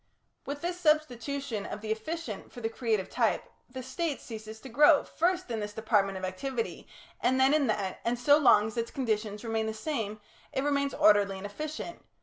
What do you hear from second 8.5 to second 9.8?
as its conditions remain the